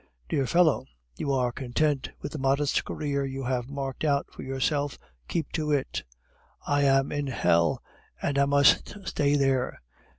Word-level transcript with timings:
"Dear 0.29 0.47
fellow, 0.47 0.87
you 1.15 1.31
are 1.31 1.51
content 1.51 2.09
with 2.23 2.31
the 2.31 2.39
modest 2.39 2.83
career 2.85 3.23
you 3.23 3.43
have 3.43 3.69
marked 3.69 4.03
out 4.03 4.25
for 4.31 4.41
yourself; 4.41 4.97
keep 5.27 5.51
to 5.51 5.71
it. 5.71 6.01
I 6.65 6.81
am 6.85 7.11
in 7.11 7.27
hell, 7.27 7.83
and 8.19 8.39
I 8.39 8.45
must 8.45 8.97
stay 9.07 9.35
there. 9.35 9.79